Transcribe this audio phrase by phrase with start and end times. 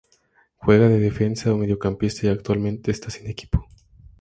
[0.57, 3.67] Juega de defensa o mediocampista y actualmente está sin equipo.